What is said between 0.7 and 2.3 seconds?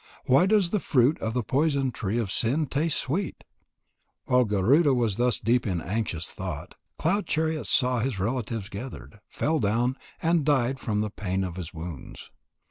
the fruit of the poison tree